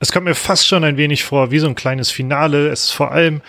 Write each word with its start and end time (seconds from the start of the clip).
es 0.00 0.10
kommt 0.10 0.24
mir 0.24 0.34
fast 0.34 0.66
schon 0.66 0.82
ein 0.82 0.96
wenig 0.96 1.22
vor 1.24 1.50
wie 1.50 1.58
so 1.58 1.68
ein 1.68 1.74
kleines 1.74 2.10
Finale. 2.10 2.68
Es 2.68 2.84
ist 2.84 2.90
vor 2.90 3.12
allem 3.12 3.42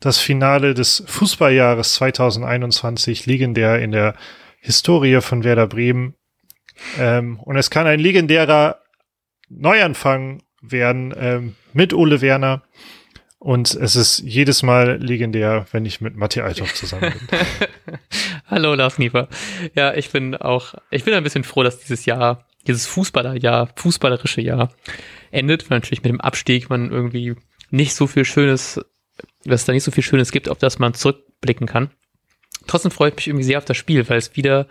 das 0.00 0.18
Finale 0.18 0.74
des 0.74 1.02
Fußballjahres 1.06 1.94
2021, 1.94 3.24
legendär 3.24 3.80
in 3.80 3.90
der 3.90 4.14
Historie 4.60 5.20
von 5.22 5.44
Werder 5.44 5.66
Bremen. 5.66 6.14
Ähm, 6.98 7.40
und 7.40 7.56
es 7.56 7.70
kann 7.70 7.86
ein 7.86 8.00
legendärer 8.00 8.80
Neuanfang 9.48 10.42
werden 10.60 11.14
ähm, 11.16 11.56
mit 11.72 11.94
Ole 11.94 12.20
Werner. 12.20 12.62
Und 13.38 13.74
es 13.74 13.96
ist 13.96 14.20
jedes 14.20 14.62
Mal 14.62 14.98
legendär, 15.02 15.66
wenn 15.72 15.86
ich 15.86 16.00
mit 16.00 16.16
Matti 16.16 16.40
Althoff 16.40 16.74
zusammen 16.74 17.12
bin. 17.30 17.38
Hallo 18.46 18.74
Lars 18.74 18.98
Niefer. 18.98 19.28
Ja, 19.74 19.94
ich 19.94 20.10
bin 20.10 20.34
auch, 20.34 20.74
ich 20.90 21.04
bin 21.04 21.14
ein 21.14 21.22
bisschen 21.22 21.44
froh, 21.44 21.62
dass 21.62 21.78
dieses 21.78 22.04
Jahr, 22.04 22.46
dieses 22.66 22.86
Fußballerjahr, 22.86 23.70
fußballerische 23.76 24.40
Jahr 24.40 24.72
endet, 25.30 25.68
weil 25.70 25.78
natürlich 25.78 26.02
mit 26.02 26.10
dem 26.10 26.20
Abstieg 26.20 26.70
man 26.70 26.90
irgendwie 26.90 27.34
nicht 27.70 27.94
so 27.94 28.06
viel 28.06 28.24
Schönes, 28.24 28.80
dass 29.44 29.60
es 29.60 29.64
da 29.66 29.72
nicht 29.72 29.84
so 29.84 29.90
viel 29.90 30.02
Schönes 30.02 30.32
gibt, 30.32 30.48
auf 30.48 30.58
das 30.58 30.78
man 30.78 30.94
zurückblicken 30.94 31.66
kann. 31.66 31.90
Trotzdem 32.66 32.90
freue 32.90 33.10
ich 33.10 33.16
mich 33.16 33.26
irgendwie 33.28 33.44
sehr 33.44 33.58
auf 33.58 33.64
das 33.64 33.76
Spiel, 33.76 34.08
weil 34.08 34.18
es 34.18 34.36
wieder, 34.36 34.66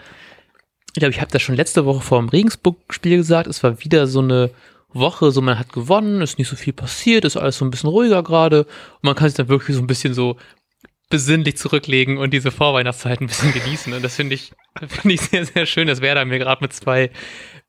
ich 0.93 0.99
glaube, 0.99 1.11
ich 1.11 1.21
habe 1.21 1.31
das 1.31 1.41
schon 1.41 1.55
letzte 1.55 1.85
Woche 1.85 2.01
vor 2.01 2.19
dem 2.19 2.29
Regensburg-Spiel 2.29 3.17
gesagt, 3.17 3.47
es 3.47 3.61
war 3.63 3.83
wieder 3.83 4.07
so 4.07 4.19
eine 4.19 4.51
Woche, 4.93 5.31
so 5.31 5.41
man 5.41 5.59
hat 5.59 5.73
gewonnen, 5.73 6.21
ist 6.21 6.37
nicht 6.37 6.47
so 6.47 6.55
viel 6.55 6.73
passiert, 6.73 7.25
ist 7.25 7.37
alles 7.37 7.57
so 7.57 7.65
ein 7.65 7.71
bisschen 7.71 7.89
ruhiger 7.89 8.23
gerade 8.23 8.63
und 8.63 9.03
man 9.03 9.15
kann 9.15 9.27
sich 9.27 9.37
dann 9.37 9.49
wirklich 9.49 9.75
so 9.75 9.81
ein 9.81 9.87
bisschen 9.87 10.13
so 10.13 10.37
besinnlich 11.09 11.57
zurücklegen 11.57 12.17
und 12.17 12.33
diese 12.33 12.49
Vorweihnachtszeit 12.49 13.21
ein 13.21 13.27
bisschen 13.27 13.53
genießen. 13.53 13.93
Und 13.93 14.03
das 14.03 14.15
finde 14.15 14.33
ich, 14.33 14.51
finde 14.87 15.13
ich 15.13 15.21
sehr, 15.21 15.45
sehr 15.45 15.65
schön. 15.67 15.87
Das 15.87 16.01
wäre 16.01 16.15
da 16.15 16.25
mir 16.25 16.39
gerade 16.39 16.63
mit 16.63 16.73
zwei, 16.73 17.11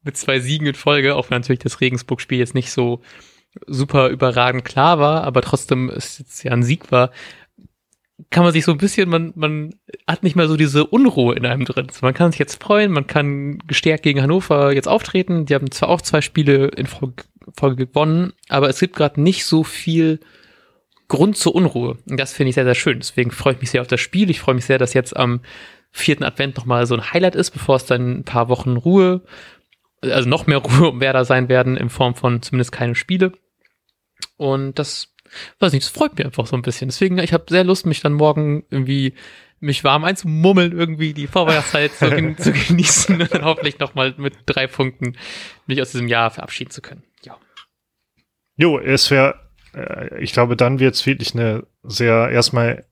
mit 0.05 0.17
zwei 0.17 0.41
Siegen 0.41 0.67
in 0.67 0.75
Folge, 0.75 1.15
auch 1.17 1.31
wenn 1.31 1.41
natürlich 1.41 1.61
das 1.61 1.81
Regensburg-Spiel 1.81 2.39
jetzt 2.39 2.55
nicht 2.55 2.71
so 2.71 3.01
super 3.67 4.09
überragend 4.09 4.65
klar 4.65 4.98
war, 4.98 5.25
aber 5.25 5.41
trotzdem 5.42 5.89
ist 5.89 6.19
jetzt 6.19 6.42
ja 6.42 6.53
ein 6.53 6.62
Sieg 6.62 6.91
war, 6.91 7.11
kann 8.31 8.45
man 8.45 8.53
sich 8.53 8.65
so 8.65 8.73
ein 8.73 8.78
bisschen, 8.78 9.09
man, 9.09 9.33
man 9.34 9.75
hat 10.06 10.23
nicht 10.23 10.37
mehr 10.37 10.48
so 10.48 10.56
diese 10.56 10.87
Unruhe 10.87 11.34
in 11.34 11.47
einem 11.47 11.65
drin. 11.65 11.89
man 12.01 12.15
kann 12.15 12.31
sich 12.31 12.39
jetzt 12.39 12.62
freuen, 12.62 12.93
man 12.93 13.06
kann 13.06 13.59
gestärkt 13.67 14.05
gegen 14.05 14.23
Hannover 14.23 14.73
jetzt 14.73 14.89
auftreten. 14.89 15.47
Die 15.47 15.55
haben 15.55 15.70
zwar 15.70 15.89
auch 15.89 16.01
zwei 16.01 16.21
Spiele 16.21 16.69
in 16.69 16.87
Folge 16.87 17.87
gewonnen, 17.87 18.33
aber 18.48 18.69
es 18.69 18.78
gibt 18.78 18.95
gerade 18.97 19.21
nicht 19.21 19.45
so 19.45 19.65
viel 19.65 20.21
Grund 21.09 21.37
zur 21.37 21.55
Unruhe. 21.55 21.98
Und 22.09 22.19
das 22.19 22.33
finde 22.33 22.50
ich 22.50 22.55
sehr, 22.55 22.65
sehr 22.65 22.77
schön. 22.77 23.00
Deswegen 23.00 23.31
freue 23.31 23.55
ich 23.55 23.61
mich 23.61 23.71
sehr 23.71 23.81
auf 23.81 23.89
das 23.89 24.00
Spiel. 24.00 24.31
Ich 24.31 24.41
freue 24.41 24.55
mich 24.55 24.65
sehr, 24.65 24.78
dass 24.78 24.95
jetzt 24.95 25.17
am 25.17 25.41
vierten 25.91 26.25
Advent 26.25 26.56
nochmal 26.56 26.87
so 26.87 26.95
ein 26.95 27.12
Highlight 27.12 27.34
ist, 27.34 27.50
bevor 27.50 27.77
es 27.77 27.87
dann 27.87 28.19
ein 28.19 28.25
paar 28.25 28.48
Wochen 28.48 28.77
Ruhe, 28.77 29.23
also 30.10 30.28
noch 30.28 30.47
mehr 30.47 30.58
Ruhe 30.64 30.88
um 30.88 31.00
Werder 31.00 31.24
sein 31.24 31.48
werden, 31.48 31.77
in 31.77 31.91
Form 31.91 32.14
von 32.14 32.42
zumindest 32.42 32.72
keine 32.72 32.94
Spiele. 32.94 33.33
Und 34.36 34.78
das 34.78 35.14
weiß 35.58 35.72
nicht, 35.72 35.84
das 35.84 35.92
freut 35.92 36.16
mich 36.16 36.27
einfach 36.27 36.47
so 36.47 36.56
ein 36.56 36.62
bisschen. 36.62 36.88
Deswegen, 36.88 37.19
ich 37.19 37.33
habe 37.33 37.44
sehr 37.48 37.64
Lust, 37.64 37.86
mich 37.86 38.00
dann 38.00 38.12
morgen 38.12 38.64
irgendwie 38.70 39.14
mich 39.60 39.82
warm 39.82 40.05
einzumummeln, 40.05 40.72
irgendwie 40.72 41.14
die 41.14 41.27
Vorweihnachtszeit 41.27 41.92
zu, 41.92 42.34
zu, 42.38 42.52
genießen 42.52 43.20
und 43.20 43.34
dann 43.34 43.44
hoffentlich 43.44 43.78
nochmal 43.78 44.14
mit 44.16 44.34
drei 44.47 44.66
Punkten 44.66 45.16
mich 45.66 45.80
aus 45.80 45.92
diesem 45.92 46.08
Jahr 46.08 46.30
verabschieden 46.30 46.70
zu 46.70 46.82
können. 46.82 47.02
Ja. 47.22 47.38
Jo, 48.56 48.78
es 48.78 49.10
wäre, 49.10 49.36
äh, 49.75 50.22
ich 50.22 50.32
glaube, 50.32 50.56
dann 50.56 50.80
wird 50.80 50.94
es 50.94 51.06
wirklich 51.06 51.34
eine 51.34 51.66
sehr 51.82 52.28
erstmal 52.30 52.84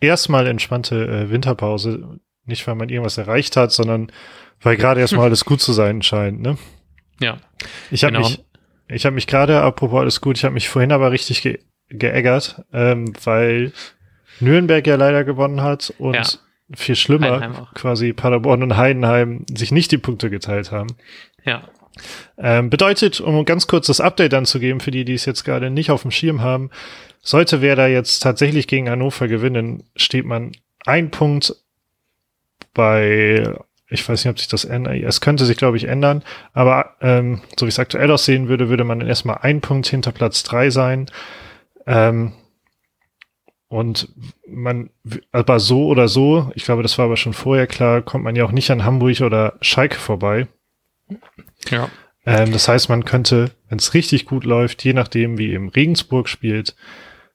erstmal 0.00 0.46
entspannte 0.46 1.06
äh, 1.06 1.30
Winterpause. 1.30 2.20
Nicht, 2.50 2.66
weil 2.66 2.74
man 2.74 2.88
irgendwas 2.88 3.16
erreicht 3.16 3.56
hat, 3.56 3.72
sondern 3.72 4.12
weil 4.60 4.76
gerade 4.76 5.00
erstmal 5.00 5.26
alles 5.26 5.44
gut 5.44 5.60
zu 5.60 5.72
sein 5.72 6.02
scheint, 6.02 6.42
ne? 6.42 6.58
Ja. 7.20 7.38
Ich 7.90 8.04
habe 8.04 8.14
genau. 8.14 8.28
mich, 8.28 8.44
ich 8.88 9.06
habe 9.06 9.14
mich 9.14 9.26
gerade, 9.26 9.60
apropos 9.60 10.00
alles 10.00 10.20
gut, 10.20 10.36
ich 10.36 10.44
habe 10.44 10.54
mich 10.54 10.68
vorhin 10.68 10.92
aber 10.92 11.12
richtig 11.12 11.42
ge 11.42 11.60
geärgert, 11.92 12.62
ähm, 12.72 13.12
weil 13.24 13.72
Nürnberg 14.38 14.86
ja 14.86 14.94
leider 14.94 15.24
gewonnen 15.24 15.60
hat 15.60 15.92
und 15.98 16.14
ja. 16.14 16.22
viel 16.72 16.94
schlimmer 16.94 17.68
quasi 17.74 18.12
Paderborn 18.12 18.62
und 18.62 18.76
Heidenheim 18.76 19.44
sich 19.52 19.72
nicht 19.72 19.90
die 19.90 19.98
Punkte 19.98 20.30
geteilt 20.30 20.70
haben. 20.70 20.94
Ja. 21.44 21.64
Ähm, 22.38 22.70
bedeutet, 22.70 23.20
um 23.20 23.44
ganz 23.44 23.66
kurzes 23.66 24.00
Update 24.00 24.34
anzugeben 24.34 24.78
für 24.78 24.92
die, 24.92 25.04
die 25.04 25.14
es 25.14 25.24
jetzt 25.24 25.42
gerade 25.42 25.68
nicht 25.68 25.90
auf 25.90 26.02
dem 26.02 26.12
Schirm 26.12 26.42
haben, 26.42 26.70
sollte 27.22 27.60
wer 27.60 27.74
da 27.74 27.88
jetzt 27.88 28.20
tatsächlich 28.20 28.68
gegen 28.68 28.88
Hannover 28.88 29.26
gewinnen, 29.26 29.82
steht 29.96 30.24
man 30.24 30.52
ein 30.86 31.10
Punkt 31.10 31.56
bei 32.74 33.54
ich 33.90 34.08
weiß 34.08 34.24
nicht, 34.24 34.30
ob 34.30 34.38
sich 34.38 34.48
das 34.48 34.64
ändert. 34.64 35.02
Es 35.02 35.20
könnte 35.20 35.44
sich, 35.44 35.56
glaube 35.56 35.76
ich, 35.76 35.84
ändern. 35.84 36.22
Aber 36.52 36.94
ähm, 37.00 37.42
so 37.58 37.66
wie 37.66 37.70
es 37.70 37.78
aktuell 37.80 38.10
aussehen 38.10 38.48
würde, 38.48 38.68
würde 38.68 38.84
man 38.84 39.00
dann 39.00 39.08
erstmal 39.08 39.38
ein 39.42 39.60
Punkt 39.60 39.88
hinter 39.88 40.12
Platz 40.12 40.44
drei 40.44 40.70
sein. 40.70 41.06
Ähm, 41.86 42.32
und 43.66 44.08
man, 44.48 44.90
aber 45.32 45.60
so 45.60 45.86
oder 45.86 46.08
so, 46.08 46.50
ich 46.54 46.64
glaube, 46.64 46.82
das 46.82 46.98
war 46.98 47.06
aber 47.06 47.16
schon 47.16 47.32
vorher 47.32 47.66
klar, 47.66 48.02
kommt 48.02 48.24
man 48.24 48.36
ja 48.36 48.44
auch 48.44 48.52
nicht 48.52 48.70
an 48.70 48.84
Hamburg 48.84 49.20
oder 49.20 49.58
Schalke 49.60 49.96
vorbei. 49.96 50.46
Ja. 51.68 51.88
Ähm, 52.24 52.52
das 52.52 52.68
heißt, 52.68 52.88
man 52.88 53.04
könnte, 53.04 53.50
wenn 53.68 53.78
es 53.78 53.94
richtig 53.94 54.26
gut 54.26 54.44
läuft, 54.44 54.84
je 54.84 54.92
nachdem, 54.92 55.38
wie 55.38 55.52
eben 55.52 55.68
Regensburg 55.68 56.28
spielt, 56.28 56.76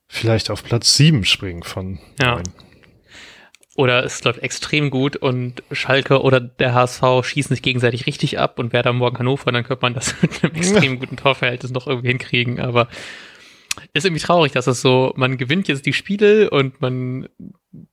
vielleicht 0.08 0.50
auf 0.50 0.64
Platz 0.64 0.96
sieben 0.96 1.26
springen 1.26 1.64
von 1.64 2.00
ja. 2.22 2.36
neun. 2.36 2.44
Oder 3.76 4.06
es 4.06 4.24
läuft 4.24 4.40
extrem 4.40 4.90
gut 4.90 5.18
und 5.18 5.62
Schalke 5.72 6.22
oder 6.22 6.40
der 6.40 6.74
HSV 6.74 7.04
schießen 7.24 7.54
sich 7.54 7.62
gegenseitig 7.62 8.06
richtig 8.06 8.40
ab 8.40 8.58
und 8.58 8.72
wer 8.72 8.84
da 8.84 8.94
morgen 8.94 9.20
Hannover, 9.20 9.52
dann 9.52 9.66
könnte 9.66 9.82
man 9.82 9.94
das 9.94 10.16
mit 10.22 10.44
einem 10.44 10.56
extrem 10.56 11.00
guten 11.00 11.18
Torverhältnis 11.18 11.72
noch 11.72 11.86
irgendwie 11.86 12.08
hinkriegen. 12.08 12.62
Aber 12.62 12.88
ist 13.94 14.06
irgendwie 14.06 14.24
traurig, 14.24 14.54
dass 14.54 14.68
es 14.68 14.82
so, 14.82 15.14
man 15.18 15.36
gewinnt 15.36 15.68
jetzt 15.68 15.86
die 15.86 15.92
Spiele 15.92 16.50
und 16.50 16.80
man, 16.82 17.28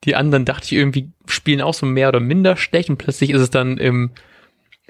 die 0.04 0.14
anderen 0.14 0.44
dachte 0.44 0.66
ich 0.66 0.72
irgendwie 0.72 1.10
spielen 1.26 1.60
auch 1.60 1.74
so 1.74 1.84
mehr 1.86 2.08
oder 2.08 2.20
minder 2.20 2.56
schlecht 2.56 2.88
und 2.88 2.98
plötzlich 2.98 3.30
ist 3.30 3.40
es 3.40 3.50
dann 3.50 3.78
im, 3.78 4.10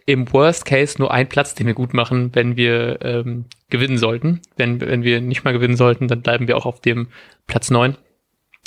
im 0.05 0.31
Worst 0.33 0.67
Case 0.67 0.97
nur 0.99 1.11
ein 1.11 1.29
Platz, 1.29 1.55
den 1.55 1.67
wir 1.67 1.75
gut 1.75 1.95
machen, 1.95 2.31
wenn 2.35 2.57
wir 2.57 2.99
ähm, 3.03 3.47
gewinnen 3.71 3.99
sollten. 3.99 4.41
Wenn, 4.57 4.81
wenn 4.81 5.05
wir 5.05 5.21
nicht 5.23 5.45
mal 5.45 5.53
gewinnen 5.53 5.77
sollten, 5.77 6.09
dann 6.09 6.23
bleiben 6.23 6.49
wir 6.49 6.57
auch 6.57 6.67
auf 6.67 6.81
dem 6.81 7.09
Platz 7.47 7.71
neun 7.71 7.97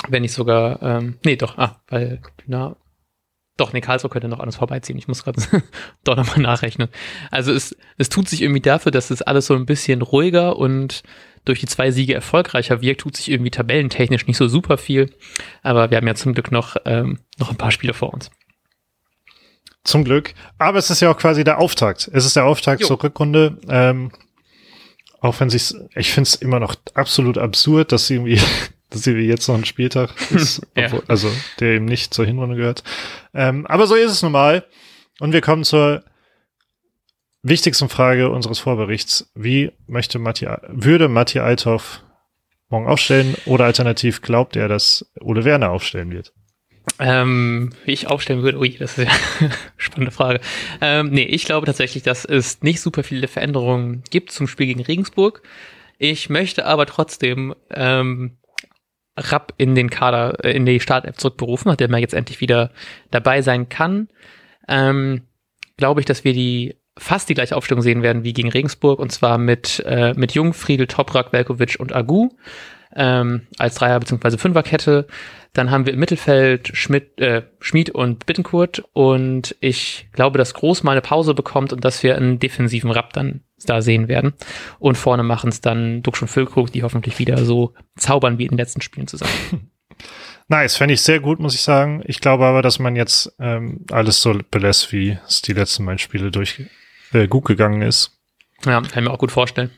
wenn 0.09 0.21
nicht 0.21 0.33
sogar, 0.33 0.81
ähm, 0.81 1.17
nee, 1.23 1.35
doch, 1.35 1.57
ah, 1.57 1.81
weil, 1.87 2.21
na, 2.45 2.75
doch, 3.57 3.71
nee, 3.71 3.79
Karlsruhe 3.79 4.09
könnte 4.09 4.27
noch 4.27 4.41
alles 4.41 4.57
vorbeiziehen. 4.57 4.97
Ich 4.97 5.07
muss 5.07 5.23
gerade 5.23 5.41
doch 6.03 6.17
nochmal 6.17 6.39
nachrechnen. 6.39 6.89
Also 7.31 7.53
es, 7.53 7.75
es 7.97 8.09
tut 8.09 8.27
sich 8.27 8.41
irgendwie 8.41 8.61
dafür, 8.61 8.91
dass 8.91 9.11
es 9.11 9.21
alles 9.21 9.45
so 9.45 9.55
ein 9.55 9.65
bisschen 9.65 10.01
ruhiger 10.01 10.57
und 10.57 11.03
durch 11.45 11.59
die 11.61 11.67
zwei 11.67 11.91
Siege 11.91 12.13
erfolgreicher 12.13 12.81
wirkt, 12.81 13.01
tut 13.01 13.15
sich 13.15 13.31
irgendwie 13.31 13.51
tabellentechnisch 13.51 14.27
nicht 14.27 14.37
so 14.37 14.47
super 14.47 14.77
viel. 14.77 15.13
Aber 15.63 15.89
wir 15.89 15.97
haben 15.97 16.07
ja 16.07 16.15
zum 16.15 16.33
Glück 16.33 16.51
noch, 16.51 16.75
ähm, 16.85 17.19
noch 17.37 17.49
ein 17.49 17.57
paar 17.57 17.71
Spiele 17.71 17.93
vor 17.93 18.13
uns. 18.13 18.29
Zum 19.83 20.03
Glück. 20.03 20.33
Aber 20.57 20.79
es 20.79 20.89
ist 20.89 21.01
ja 21.01 21.11
auch 21.11 21.17
quasi 21.17 21.43
der 21.43 21.59
Auftakt. 21.59 22.09
Es 22.11 22.25
ist 22.25 22.35
der 22.35 22.45
Auftakt 22.45 22.81
jo. 22.81 22.87
zur 22.87 23.01
Rückrunde. 23.01 23.57
Ähm, 23.69 24.11
auch 25.21 25.39
wenn 25.39 25.49
sich, 25.49 25.73
ich 25.95 26.11
finde 26.11 26.27
es 26.27 26.35
immer 26.35 26.59
noch 26.59 26.75
absolut 26.93 27.37
absurd, 27.37 27.91
dass 27.91 28.07
sie 28.07 28.15
irgendwie 28.15 28.41
wir 29.05 29.23
jetzt 29.23 29.47
noch 29.47 29.55
ein 29.55 29.65
Spieltag 29.65 30.11
ist, 30.31 30.61
ja. 30.75 30.85
obwohl, 30.85 31.03
also 31.07 31.31
der 31.59 31.73
eben 31.73 31.85
nicht 31.85 32.13
zur 32.13 32.25
Hinrunde 32.25 32.55
gehört. 32.55 32.83
Ähm, 33.33 33.65
aber 33.67 33.87
so 33.87 33.95
ist 33.95 34.11
es 34.11 34.21
normal. 34.21 34.65
Und 35.19 35.33
wir 35.33 35.41
kommen 35.41 35.63
zur 35.63 36.03
wichtigsten 37.41 37.89
Frage 37.89 38.29
unseres 38.29 38.59
Vorberichts. 38.59 39.31
Wie 39.35 39.71
möchte 39.87 40.19
Matti, 40.19 40.47
würde 40.67 41.07
Matti 41.07 41.39
Althoff 41.39 42.03
morgen 42.69 42.87
aufstellen 42.87 43.35
oder 43.45 43.65
alternativ 43.65 44.21
glaubt 44.21 44.55
er, 44.55 44.67
dass 44.67 45.09
Ole 45.21 45.45
Werner 45.45 45.71
aufstellen 45.71 46.11
wird? 46.11 46.33
Ähm, 46.99 47.71
wie 47.83 47.91
ich 47.91 48.07
aufstellen 48.07 48.43
würde, 48.43 48.59
ui, 48.59 48.77
das 48.77 48.97
ist 48.97 49.07
ja 49.07 49.13
eine 49.39 49.51
spannende 49.77 50.11
Frage. 50.11 50.39
Ähm, 50.81 51.09
nee, 51.09 51.23
ich 51.23 51.45
glaube 51.45 51.65
tatsächlich, 51.65 52.03
dass 52.03 52.25
es 52.25 52.61
nicht 52.61 52.81
super 52.81 53.03
viele 53.03 53.27
Veränderungen 53.27 54.03
gibt 54.09 54.31
zum 54.31 54.47
Spiel 54.47 54.67
gegen 54.67 54.81
Regensburg. 54.81 55.41
Ich 55.97 56.29
möchte 56.29 56.65
aber 56.65 56.85
trotzdem 56.85 57.55
ähm, 57.71 58.37
Rapp 59.17 59.53
in 59.57 59.75
den 59.75 59.89
Kader, 59.89 60.43
äh, 60.43 60.51
in 60.51 60.65
die 60.65 60.79
Startelf 60.79 61.17
zurückberufen, 61.17 61.69
nachdem 61.69 61.93
er 61.93 61.99
jetzt 61.99 62.13
endlich 62.13 62.41
wieder 62.41 62.71
dabei 63.11 63.41
sein 63.41 63.69
kann. 63.69 64.09
Ähm, 64.67 65.21
Glaube 65.77 65.99
ich, 65.99 66.05
dass 66.05 66.23
wir 66.23 66.33
die 66.33 66.75
fast 66.97 67.27
die 67.27 67.33
gleiche 67.33 67.57
Aufstellung 67.57 67.81
sehen 67.81 68.01
werden 68.01 68.23
wie 68.23 68.31
gegen 68.31 68.49
Regensburg 68.49 68.99
und 68.99 69.11
zwar 69.11 69.37
mit, 69.37 69.83
äh, 69.85 70.13
mit 70.13 70.33
Jung, 70.33 70.53
Friedel, 70.53 70.87
Toprak, 70.87 71.33
Velkovic 71.33 71.75
und 71.79 71.93
Agu 71.93 72.29
ähm, 72.95 73.47
als 73.57 73.75
Dreier- 73.75 73.99
bzw. 73.99 74.37
Fünferkette. 74.37 75.07
Dann 75.53 75.71
haben 75.71 75.85
wir 75.85 75.93
im 75.93 75.99
Mittelfeld 75.99 76.71
Schmidt, 76.75 77.19
äh, 77.19 77.43
Schmied 77.59 77.89
und 77.89 78.25
Bittenkurt 78.25 78.83
und 78.91 79.55
ich 79.61 80.09
glaube, 80.11 80.37
dass 80.37 80.53
Groß 80.53 80.83
mal 80.83 80.91
eine 80.91 81.01
Pause 81.01 81.33
bekommt 81.33 81.71
und 81.71 81.85
dass 81.85 82.03
wir 82.03 82.17
einen 82.17 82.39
defensiven 82.39 82.91
Rapp 82.91 83.13
dann 83.13 83.41
da 83.65 83.81
sehen 83.81 84.09
werden. 84.09 84.33
Und 84.79 84.97
vorne 84.97 85.23
machen 85.23 85.49
es 85.49 85.61
dann 85.61 86.03
Duxch 86.03 86.21
und 86.21 86.27
Füllkrug, 86.27 86.71
die 86.71 86.83
hoffentlich 86.83 87.19
wieder 87.19 87.45
so 87.45 87.73
zaubern 87.95 88.37
wie 88.37 88.43
in 88.43 88.49
den 88.49 88.57
letzten 88.57 88.81
Spielen 88.81 89.07
zusammen. 89.07 89.31
Nice, 90.47 90.77
fände 90.77 90.93
ich 90.93 91.01
sehr 91.01 91.19
gut, 91.19 91.39
muss 91.39 91.55
ich 91.55 91.61
sagen. 91.61 92.03
Ich 92.05 92.19
glaube 92.19 92.45
aber, 92.45 92.61
dass 92.61 92.77
man 92.77 92.95
jetzt 92.95 93.33
ähm, 93.39 93.83
alles 93.91 94.21
so 94.21 94.37
belässt, 94.51 94.91
wie 94.91 95.17
es 95.27 95.41
die 95.41 95.53
letzten 95.53 95.85
beiden 95.85 95.97
Spiele 95.97 96.29
durch 96.29 96.61
äh, 97.13 97.27
gut 97.27 97.45
gegangen 97.45 97.81
ist. 97.81 98.11
Ja, 98.63 98.79
kann 98.81 98.89
ich 98.93 99.09
mir 99.09 99.11
auch 99.11 99.17
gut 99.17 99.31
vorstellen. 99.31 99.71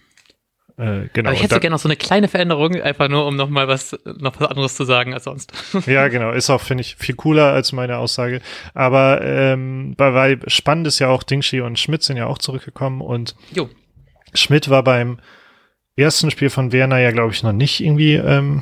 Äh, 0.78 1.10
genau. 1.12 1.30
Aber 1.30 1.36
ich 1.36 1.42
hätte 1.42 1.56
so 1.56 1.60
gerne 1.60 1.74
noch 1.74 1.82
so 1.82 1.88
eine 1.88 1.96
kleine 1.96 2.28
Veränderung, 2.28 2.76
einfach 2.76 3.10
nur, 3.10 3.26
um 3.26 3.36
noch 3.36 3.50
mal 3.50 3.68
was, 3.68 3.98
noch 4.06 4.40
was 4.40 4.50
anderes 4.50 4.76
zu 4.76 4.86
sagen 4.86 5.14
als 5.14 5.24
sonst. 5.24 5.52
ja, 5.88 6.08
genau. 6.08 6.32
Ist 6.32 6.50
auch, 6.52 6.62
finde 6.62 6.82
ich, 6.82 6.96
viel 6.96 7.16
cooler 7.16 7.52
als 7.52 7.72
meine 7.72 7.98
Aussage. 7.98 8.42
Aber 8.76 9.22
ähm, 9.24 9.96
bei, 9.98 10.12
bei 10.12 10.38
spannend 10.48 10.86
ist 10.86 11.00
ja 11.00 11.10
auch, 11.10 11.24
Dingshi 11.24 11.62
und 11.62 11.80
Schmidt 11.80 12.04
sind 12.04 12.18
ja 12.18 12.28
auch 12.28 12.38
zurückgekommen 12.38 13.02
und 13.02 13.36
jo. 13.52 13.70
Schmidt 14.36 14.70
war 14.70 14.84
beim 14.84 15.20
ersten 15.96 16.30
Spiel 16.30 16.52
von 16.52 16.72
Werner 16.72 17.00
ja, 17.00 17.12
glaube 17.12 17.34
ich, 17.34 17.42
noch 17.42 17.54
nicht 17.54 17.80
irgendwie 17.80 18.14
ähm, 18.14 18.62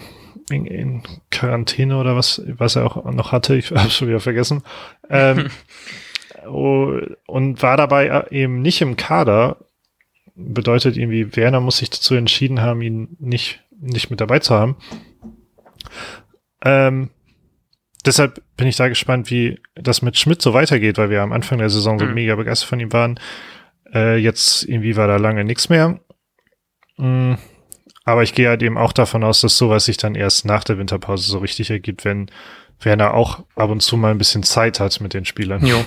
in, 0.50 0.65
in 0.65 1.03
Quarantäne 1.31 1.97
oder 1.97 2.15
was, 2.15 2.41
was 2.47 2.77
er 2.77 2.85
auch 2.85 3.12
noch 3.12 3.33
hatte. 3.33 3.56
Ich 3.56 3.71
habe 3.71 3.89
schon 3.89 4.07
wieder 4.07 4.21
vergessen. 4.21 4.63
Ähm, 5.09 5.50
oh, 6.47 6.94
und 7.27 7.62
war 7.62 7.75
dabei 7.75 8.25
eben 8.31 8.62
nicht 8.62 8.81
im 8.81 8.95
Kader. 8.95 9.57
Bedeutet 10.35 10.97
irgendwie, 10.97 11.35
Werner 11.35 11.61
muss 11.61 11.77
sich 11.77 11.89
dazu 11.89 12.15
entschieden 12.15 12.61
haben, 12.61 12.81
ihn 12.81 13.15
nicht, 13.19 13.63
nicht 13.79 14.09
mit 14.09 14.19
dabei 14.19 14.39
zu 14.39 14.53
haben. 14.55 14.75
Ähm, 16.63 17.09
deshalb 18.05 18.41
bin 18.57 18.67
ich 18.67 18.75
da 18.75 18.87
gespannt, 18.89 19.29
wie 19.29 19.59
das 19.75 20.01
mit 20.01 20.17
Schmidt 20.17 20.41
so 20.41 20.53
weitergeht, 20.53 20.97
weil 20.97 21.09
wir 21.09 21.21
am 21.21 21.31
Anfang 21.31 21.59
der 21.59 21.69
Saison 21.69 21.99
so 21.99 22.05
mhm. 22.05 22.13
mega 22.13 22.35
begeistert 22.35 22.69
von 22.69 22.79
ihm 22.79 22.91
waren. 22.91 23.19
Äh, 23.93 24.17
jetzt 24.17 24.63
irgendwie 24.63 24.95
war 24.95 25.07
da 25.07 25.17
lange 25.17 25.43
nichts 25.45 25.69
mehr. 25.69 25.99
Mhm. 26.97 27.38
Aber 28.03 28.23
ich 28.23 28.35
gehe 28.35 28.49
halt 28.49 28.61
eben 28.61 28.77
auch 28.77 28.93
davon 28.93 29.23
aus, 29.23 29.41
dass 29.41 29.57
sowas 29.57 29.85
sich 29.85 29.97
dann 29.97 30.15
erst 30.15 30.45
nach 30.45 30.63
der 30.63 30.77
Winterpause 30.77 31.29
so 31.29 31.39
richtig 31.39 31.71
ergibt, 31.71 32.05
wenn 32.05 32.29
Werner 32.79 33.13
auch 33.13 33.45
ab 33.55 33.69
und 33.69 33.81
zu 33.81 33.97
mal 33.97 34.11
ein 34.11 34.17
bisschen 34.17 34.43
Zeit 34.43 34.79
hat 34.79 34.99
mit 35.01 35.13
den 35.13 35.25
Spielern. 35.25 35.65
Jo, 35.65 35.83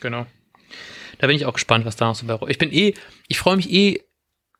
genau. 0.00 0.26
Da 1.22 1.28
bin 1.28 1.36
ich 1.36 1.46
auch 1.46 1.52
gespannt, 1.52 1.84
was 1.86 1.94
da 1.94 2.06
noch 2.06 2.16
so 2.16 2.26
bei 2.26 2.36
Ich 2.48 2.58
bin 2.58 2.72
eh, 2.72 2.94
ich 3.28 3.38
freue 3.38 3.54
mich 3.54 3.70
eh 3.70 4.00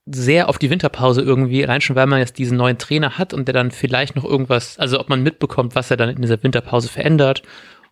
sehr 0.06 0.49
auf 0.49 0.59
die 0.59 0.70
Winterpause 0.70 1.20
irgendwie, 1.20 1.64
rein 1.64 1.81
schon, 1.81 1.97
weil 1.97 2.06
man 2.06 2.20
jetzt 2.20 2.38
diesen 2.38 2.56
neuen 2.56 2.79
Trainer 2.79 3.19
hat 3.19 3.35
und 3.35 3.49
der 3.49 3.53
dann 3.53 3.73
vielleicht 3.73 4.14
noch 4.14 4.25
irgendwas, 4.25 4.79
also 4.79 5.00
ob 5.00 5.09
man 5.09 5.25
mitbekommt, 5.25 5.75
was 5.75 5.91
er 5.91 5.97
dann 5.97 6.11
in 6.11 6.23
dieser 6.23 6.41
Winterpause 6.41 6.88
verändert, 6.88 7.43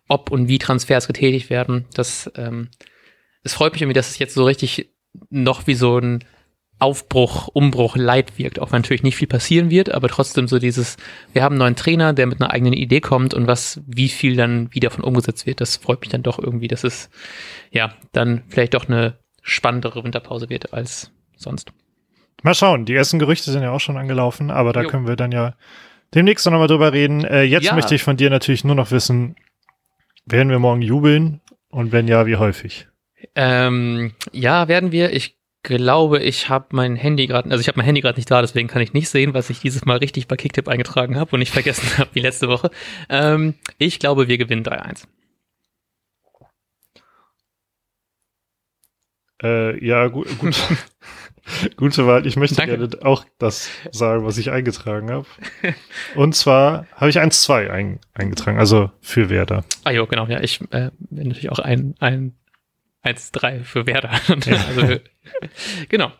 ob 0.07 0.31
und 0.31 0.47
wie 0.47 0.57
Transfers 0.57 1.05
getätigt 1.05 1.49
werden. 1.49 1.83
Das, 1.95 2.31
ähm, 2.37 2.69
es 3.43 3.55
freut 3.55 3.73
mich 3.73 3.81
irgendwie, 3.81 3.93
dass 3.93 4.09
es 4.09 4.19
jetzt 4.19 4.35
so 4.35 4.45
richtig 4.45 4.93
noch 5.29 5.67
wie 5.67 5.75
so 5.75 5.97
ein 5.97 6.23
Aufbruch, 6.81 7.47
Umbruch, 7.47 7.95
Leid 7.95 8.37
wirkt, 8.39 8.59
auch 8.59 8.71
wenn 8.71 8.81
natürlich 8.81 9.03
nicht 9.03 9.15
viel 9.15 9.27
passieren 9.27 9.69
wird, 9.69 9.93
aber 9.93 10.07
trotzdem 10.07 10.47
so 10.47 10.57
dieses, 10.57 10.97
wir 11.31 11.43
haben 11.43 11.53
einen 11.53 11.59
neuen 11.59 11.75
Trainer, 11.75 12.13
der 12.13 12.25
mit 12.25 12.41
einer 12.41 12.51
eigenen 12.51 12.73
Idee 12.73 13.01
kommt 13.01 13.33
und 13.33 13.45
was, 13.45 13.81
wie 13.85 14.09
viel 14.09 14.35
dann 14.35 14.73
wieder 14.73 14.89
von 14.89 15.03
umgesetzt 15.03 15.45
wird, 15.45 15.61
das 15.61 15.77
freut 15.77 16.01
mich 16.01 16.09
dann 16.09 16.23
doch 16.23 16.39
irgendwie, 16.39 16.67
dass 16.67 16.83
es, 16.83 17.09
ja, 17.69 17.93
dann 18.13 18.41
vielleicht 18.49 18.73
doch 18.73 18.87
eine 18.87 19.19
spannendere 19.43 20.03
Winterpause 20.03 20.49
wird 20.49 20.73
als 20.73 21.11
sonst. 21.35 21.71
Mal 22.41 22.55
schauen, 22.55 22.85
die 22.85 22.95
ersten 22.95 23.19
Gerüchte 23.19 23.51
sind 23.51 23.61
ja 23.61 23.71
auch 23.71 23.79
schon 23.79 23.97
angelaufen, 23.97 24.49
aber 24.49 24.73
da 24.73 24.81
jo. 24.81 24.89
können 24.89 25.07
wir 25.07 25.15
dann 25.15 25.31
ja 25.31 25.53
demnächst 26.15 26.45
noch 26.47 26.53
mal 26.53 26.67
drüber 26.67 26.93
reden. 26.93 27.23
Äh, 27.23 27.43
jetzt 27.43 27.65
ja. 27.65 27.75
möchte 27.75 27.93
ich 27.93 28.01
von 28.01 28.17
dir 28.17 28.31
natürlich 28.31 28.63
nur 28.63 28.75
noch 28.75 28.89
wissen, 28.89 29.35
werden 30.25 30.49
wir 30.49 30.57
morgen 30.57 30.81
jubeln 30.81 31.41
und 31.69 31.91
wenn 31.91 32.07
ja, 32.07 32.25
wie 32.25 32.37
häufig? 32.37 32.87
Ähm, 33.35 34.13
ja, 34.31 34.67
werden 34.67 34.91
wir. 34.91 35.13
Ich 35.13 35.37
glaube, 35.63 36.19
ich 36.19 36.49
habe 36.49 36.67
mein 36.71 36.95
Handy 36.95 37.27
gerade, 37.27 37.49
also 37.49 37.61
ich 37.61 37.67
habe 37.67 37.77
mein 37.77 37.85
Handy 37.85 38.01
gerade 38.01 38.17
nicht 38.17 38.29
da, 38.29 38.41
deswegen 38.41 38.67
kann 38.67 38.81
ich 38.81 38.93
nicht 38.93 39.09
sehen, 39.09 39.33
was 39.33 39.49
ich 39.49 39.59
dieses 39.59 39.85
Mal 39.85 39.97
richtig 39.97 40.27
bei 40.27 40.35
Kicktip 40.35 40.67
eingetragen 40.67 41.17
habe 41.17 41.31
und 41.33 41.39
nicht 41.39 41.53
vergessen 41.53 41.87
habe 41.97 42.09
wie 42.13 42.19
letzte 42.19 42.47
Woche. 42.47 42.71
Ähm, 43.09 43.55
ich 43.77 43.99
glaube, 43.99 44.27
wir 44.27 44.37
gewinnen 44.37 44.63
3-1. 44.63 45.05
Äh, 49.43 49.85
ja, 49.85 50.07
gut. 50.07 50.27
gut. 50.37 50.55
Gute 51.75 52.05
Wahl. 52.05 52.27
Ich 52.27 52.35
möchte 52.35 52.55
Danke. 52.55 52.77
gerne 52.77 53.05
auch 53.05 53.25
das 53.39 53.69
sagen, 53.91 54.25
was 54.25 54.37
ich 54.37 54.51
eingetragen 54.51 55.11
habe. 55.11 55.25
Und 56.15 56.35
zwar 56.35 56.85
habe 56.95 57.09
ich 57.09 57.19
1-2 57.19 57.69
ein, 57.69 57.99
eingetragen, 58.13 58.59
also 58.59 58.91
für 59.01 59.29
Werder. 59.29 59.65
Ah 59.83 59.91
jo, 59.91 60.05
genau, 60.05 60.27
ja. 60.27 60.39
Ich 60.41 60.61
äh, 60.69 60.91
bin 60.99 61.29
natürlich 61.29 61.49
auch 61.49 61.59
ein, 61.59 61.95
ein 61.99 62.35
1-3 63.03 63.63
für 63.63 63.87
Werder. 63.87 64.11
also, 64.27 64.97
genau. 65.89 66.11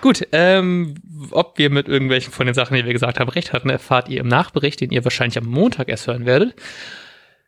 Gut, 0.00 0.26
ähm, 0.32 0.94
ob 1.30 1.58
wir 1.58 1.70
mit 1.70 1.88
irgendwelchen 1.88 2.32
von 2.32 2.46
den 2.46 2.54
Sachen, 2.54 2.76
die 2.76 2.84
wir 2.84 2.92
gesagt 2.92 3.20
haben, 3.20 3.28
recht 3.28 3.52
hatten, 3.52 3.68
erfahrt 3.68 4.08
ihr 4.08 4.20
im 4.20 4.28
Nachbericht, 4.28 4.80
den 4.80 4.90
ihr 4.90 5.04
wahrscheinlich 5.04 5.38
am 5.38 5.46
Montag 5.46 5.88
erst 5.88 6.06
hören 6.06 6.26
werdet. 6.26 6.54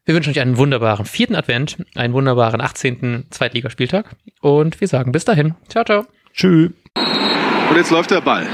Wir 0.05 0.15
wünschen 0.15 0.31
euch 0.31 0.41
einen 0.41 0.57
wunderbaren 0.57 1.07
vierten 1.07 1.37
Advent, 1.37 1.79
einen 1.95 2.13
wunderbaren 2.13 2.61
18. 2.61 3.27
Zweitligaspieltag 3.31 4.17
und 4.41 4.81
wir 4.81 4.89
sagen 4.89 5.13
bis 5.13 5.25
dahin. 5.25 5.55
Ciao, 5.69 5.85
ciao. 5.85 6.07
Tschüss. 6.35 6.71
Und 7.71 7.77
jetzt 7.77 7.91
läuft 7.91 8.11
der 8.11 8.21
Ball. 8.21 8.47